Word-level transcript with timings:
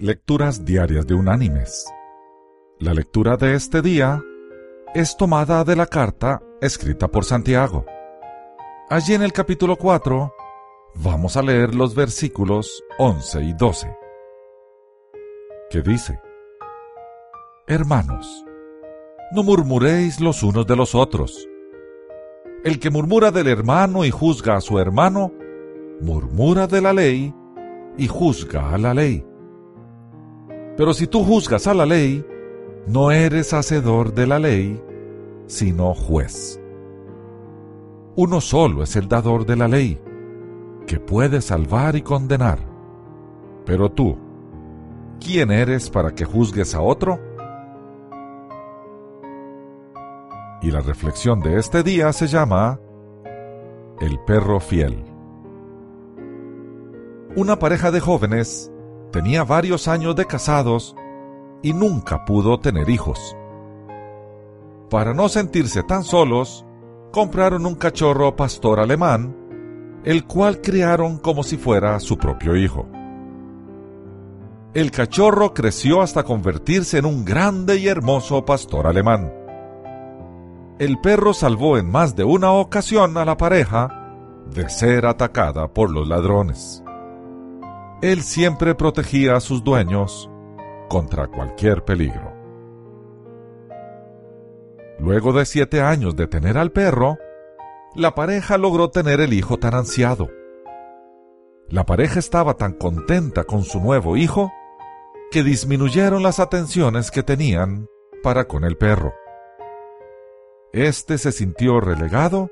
Lecturas 0.00 0.64
Diarias 0.64 1.08
de 1.08 1.14
Unánimes. 1.14 1.84
La 2.78 2.94
lectura 2.94 3.36
de 3.36 3.56
este 3.56 3.82
día 3.82 4.22
es 4.94 5.16
tomada 5.16 5.64
de 5.64 5.74
la 5.74 5.86
carta 5.86 6.40
escrita 6.60 7.08
por 7.08 7.24
Santiago. 7.24 7.84
Allí 8.88 9.14
en 9.14 9.22
el 9.22 9.32
capítulo 9.32 9.74
4 9.74 10.32
vamos 11.02 11.36
a 11.36 11.42
leer 11.42 11.74
los 11.74 11.96
versículos 11.96 12.84
11 13.00 13.42
y 13.42 13.52
12, 13.54 13.96
que 15.68 15.82
dice, 15.82 16.20
Hermanos, 17.66 18.44
no 19.32 19.42
murmuréis 19.42 20.20
los 20.20 20.44
unos 20.44 20.64
de 20.64 20.76
los 20.76 20.94
otros. 20.94 21.48
El 22.62 22.78
que 22.78 22.90
murmura 22.90 23.32
del 23.32 23.48
hermano 23.48 24.04
y 24.04 24.12
juzga 24.12 24.54
a 24.54 24.60
su 24.60 24.78
hermano, 24.78 25.32
murmura 26.00 26.68
de 26.68 26.82
la 26.82 26.92
ley 26.92 27.34
y 27.96 28.06
juzga 28.06 28.72
a 28.72 28.78
la 28.78 28.94
ley. 28.94 29.27
Pero 30.78 30.94
si 30.94 31.08
tú 31.08 31.24
juzgas 31.24 31.66
a 31.66 31.74
la 31.74 31.84
ley, 31.84 32.24
no 32.86 33.10
eres 33.10 33.52
hacedor 33.52 34.14
de 34.14 34.28
la 34.28 34.38
ley, 34.38 34.80
sino 35.48 35.92
juez. 35.92 36.60
Uno 38.14 38.40
solo 38.40 38.84
es 38.84 38.94
el 38.94 39.08
dador 39.08 39.44
de 39.44 39.56
la 39.56 39.66
ley, 39.66 40.00
que 40.86 41.00
puede 41.00 41.40
salvar 41.40 41.96
y 41.96 42.02
condenar. 42.02 42.60
Pero 43.66 43.90
tú, 43.90 44.16
¿quién 45.18 45.50
eres 45.50 45.90
para 45.90 46.14
que 46.14 46.24
juzgues 46.24 46.76
a 46.76 46.80
otro? 46.80 47.18
Y 50.62 50.70
la 50.70 50.80
reflexión 50.80 51.40
de 51.40 51.58
este 51.58 51.82
día 51.82 52.12
se 52.12 52.28
llama 52.28 52.78
El 54.00 54.16
perro 54.20 54.60
fiel. 54.60 55.04
Una 57.34 57.58
pareja 57.58 57.90
de 57.90 57.98
jóvenes 57.98 58.70
tenía 59.10 59.44
varios 59.44 59.88
años 59.88 60.14
de 60.16 60.26
casados 60.26 60.94
y 61.62 61.72
nunca 61.72 62.24
pudo 62.24 62.60
tener 62.60 62.88
hijos. 62.88 63.36
Para 64.90 65.14
no 65.14 65.28
sentirse 65.28 65.82
tan 65.82 66.04
solos, 66.04 66.64
compraron 67.12 67.66
un 67.66 67.74
cachorro 67.74 68.36
pastor 68.36 68.80
alemán, 68.80 69.34
el 70.04 70.24
cual 70.24 70.60
criaron 70.60 71.18
como 71.18 71.42
si 71.42 71.56
fuera 71.56 71.98
su 72.00 72.16
propio 72.16 72.56
hijo. 72.56 72.86
El 74.74 74.90
cachorro 74.90 75.54
creció 75.54 76.02
hasta 76.02 76.22
convertirse 76.22 76.98
en 76.98 77.06
un 77.06 77.24
grande 77.24 77.78
y 77.78 77.88
hermoso 77.88 78.44
pastor 78.44 78.86
alemán. 78.86 79.32
El 80.78 81.00
perro 81.00 81.34
salvó 81.34 81.76
en 81.78 81.90
más 81.90 82.14
de 82.14 82.24
una 82.24 82.52
ocasión 82.52 83.16
a 83.16 83.24
la 83.24 83.36
pareja 83.36 84.44
de 84.54 84.68
ser 84.68 85.06
atacada 85.06 85.68
por 85.68 85.90
los 85.90 86.06
ladrones 86.06 86.84
él 88.00 88.22
siempre 88.22 88.74
protegía 88.74 89.36
a 89.36 89.40
sus 89.40 89.64
dueños 89.64 90.30
contra 90.88 91.26
cualquier 91.26 91.84
peligro. 91.84 92.32
Luego 95.00 95.32
de 95.32 95.44
siete 95.46 95.80
años 95.80 96.14
de 96.16 96.26
tener 96.26 96.58
al 96.58 96.70
perro, 96.70 97.18
la 97.94 98.14
pareja 98.14 98.56
logró 98.56 98.90
tener 98.90 99.20
el 99.20 99.32
hijo 99.32 99.58
tan 99.58 99.74
ansiado. 99.74 100.30
La 101.68 101.84
pareja 101.84 102.18
estaba 102.18 102.54
tan 102.54 102.72
contenta 102.72 103.44
con 103.44 103.64
su 103.64 103.80
nuevo 103.80 104.16
hijo 104.16 104.52
que 105.30 105.42
disminuyeron 105.42 106.22
las 106.22 106.40
atenciones 106.40 107.10
que 107.10 107.22
tenían 107.22 107.88
para 108.22 108.46
con 108.46 108.64
el 108.64 108.76
perro. 108.76 109.12
Este 110.72 111.18
se 111.18 111.32
sintió 111.32 111.80
relegado 111.80 112.50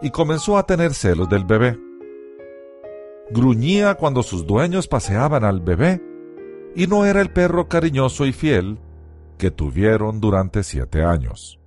y 0.00 0.10
comenzó 0.10 0.58
a 0.58 0.64
tener 0.64 0.94
celos 0.94 1.28
del 1.28 1.44
bebé 1.44 1.78
gruñía 3.30 3.94
cuando 3.94 4.22
sus 4.22 4.46
dueños 4.46 4.88
paseaban 4.88 5.44
al 5.44 5.60
bebé 5.60 6.02
y 6.74 6.86
no 6.86 7.04
era 7.04 7.20
el 7.20 7.30
perro 7.30 7.68
cariñoso 7.68 8.26
y 8.26 8.32
fiel 8.32 8.78
que 9.36 9.50
tuvieron 9.50 10.20
durante 10.20 10.62
siete 10.62 11.02
años. 11.02 11.60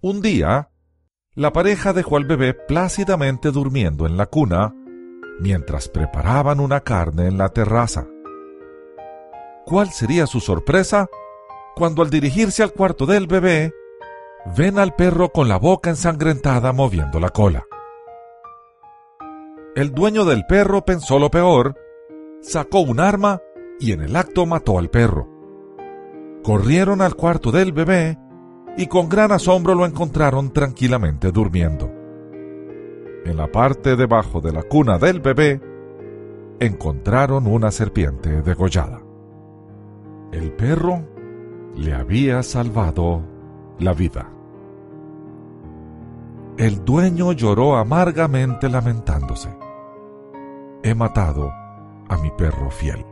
Un 0.00 0.20
día, 0.20 0.70
la 1.34 1.52
pareja 1.52 1.92
dejó 1.92 2.16
al 2.16 2.24
bebé 2.24 2.54
plácidamente 2.54 3.50
durmiendo 3.50 4.06
en 4.06 4.16
la 4.16 4.26
cuna 4.26 4.74
mientras 5.40 5.88
preparaban 5.88 6.60
una 6.60 6.80
carne 6.80 7.26
en 7.26 7.38
la 7.38 7.48
terraza. 7.48 8.06
¿Cuál 9.64 9.90
sería 9.90 10.26
su 10.26 10.40
sorpresa 10.40 11.08
cuando 11.74 12.02
al 12.02 12.10
dirigirse 12.10 12.62
al 12.62 12.72
cuarto 12.72 13.06
del 13.06 13.26
bebé 13.26 13.72
ven 14.56 14.78
al 14.78 14.94
perro 14.94 15.30
con 15.30 15.48
la 15.48 15.56
boca 15.56 15.90
ensangrentada 15.90 16.72
moviendo 16.72 17.18
la 17.18 17.30
cola? 17.30 17.66
El 19.76 19.90
dueño 19.92 20.24
del 20.24 20.46
perro 20.46 20.84
pensó 20.84 21.18
lo 21.18 21.32
peor, 21.32 21.74
sacó 22.40 22.82
un 22.82 23.00
arma 23.00 23.40
y 23.80 23.90
en 23.90 24.02
el 24.02 24.14
acto 24.14 24.46
mató 24.46 24.78
al 24.78 24.88
perro. 24.88 25.28
Corrieron 26.44 27.00
al 27.00 27.16
cuarto 27.16 27.50
del 27.50 27.72
bebé 27.72 28.16
y 28.76 28.86
con 28.86 29.08
gran 29.08 29.32
asombro 29.32 29.74
lo 29.74 29.84
encontraron 29.84 30.52
tranquilamente 30.52 31.32
durmiendo. 31.32 31.90
En 33.24 33.36
la 33.36 33.50
parte 33.50 33.96
debajo 33.96 34.40
de 34.40 34.52
la 34.52 34.62
cuna 34.62 34.98
del 34.98 35.18
bebé 35.18 35.60
encontraron 36.60 37.48
una 37.48 37.72
serpiente 37.72 38.42
degollada. 38.42 39.02
El 40.30 40.52
perro 40.52 41.02
le 41.74 41.94
había 41.94 42.44
salvado 42.44 43.24
la 43.80 43.92
vida. 43.92 44.30
El 46.58 46.84
dueño 46.84 47.32
lloró 47.32 47.74
amargamente 47.74 48.68
lamentándose 48.68 49.63
he 50.84 50.94
matado 50.94 51.50
a 52.10 52.18
mi 52.18 52.30
perro 52.30 52.70
fiel. 52.70 53.06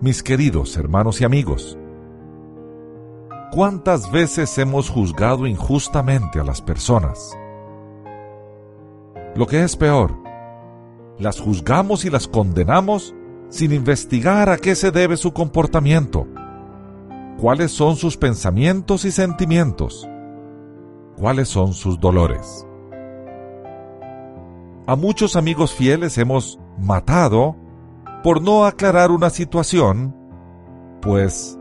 Mis 0.00 0.22
queridos 0.22 0.76
hermanos 0.76 1.20
y 1.20 1.24
amigos, 1.24 1.76
¿cuántas 3.50 4.12
veces 4.12 4.56
hemos 4.58 4.88
juzgado 4.88 5.44
injustamente 5.44 6.38
a 6.38 6.44
las 6.44 6.62
personas? 6.62 7.36
Lo 9.34 9.48
que 9.48 9.64
es 9.64 9.74
peor, 9.74 10.14
las 11.18 11.40
juzgamos 11.40 12.04
y 12.04 12.10
las 12.10 12.28
condenamos 12.28 13.12
sin 13.48 13.72
investigar 13.72 14.50
a 14.50 14.56
qué 14.56 14.76
se 14.76 14.92
debe 14.92 15.16
su 15.16 15.32
comportamiento, 15.32 16.28
cuáles 17.40 17.72
son 17.72 17.96
sus 17.96 18.16
pensamientos 18.16 19.04
y 19.04 19.10
sentimientos, 19.10 20.08
cuáles 21.16 21.48
son 21.48 21.74
sus 21.74 21.98
dolores 21.98 22.68
a 24.90 24.96
muchos 24.96 25.36
amigos 25.36 25.72
fieles 25.72 26.18
hemos 26.18 26.58
matado 26.76 27.54
por 28.24 28.42
no 28.42 28.64
aclarar 28.64 29.12
una 29.12 29.30
situación, 29.30 30.16
pues 31.00 31.56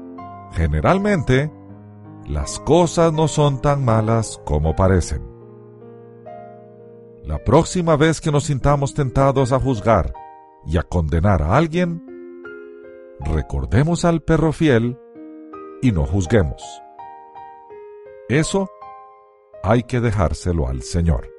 generalmente 0.53 1.53
las 2.25 2.59
cosas 2.61 3.13
no 3.13 3.27
son 3.27 3.61
tan 3.61 3.85
malas 3.85 4.41
como 4.45 4.75
parecen. 4.75 5.21
La 7.23 7.37
próxima 7.43 7.95
vez 7.95 8.19
que 8.19 8.31
nos 8.31 8.45
sintamos 8.45 8.95
tentados 8.95 9.51
a 9.51 9.59
juzgar 9.59 10.11
y 10.65 10.79
a 10.79 10.81
condenar 10.81 11.43
a 11.43 11.55
alguien, 11.55 12.03
recordemos 13.19 14.05
al 14.05 14.23
perro 14.23 14.53
fiel 14.53 14.97
y 15.83 15.91
no 15.91 16.07
juzguemos. 16.07 16.63
Eso 18.27 18.71
hay 19.61 19.83
que 19.83 19.99
dejárselo 19.99 20.67
al 20.67 20.81
Señor. 20.81 21.38